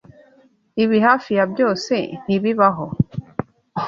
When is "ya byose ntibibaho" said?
1.37-2.85